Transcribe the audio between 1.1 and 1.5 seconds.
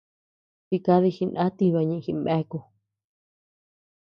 jiná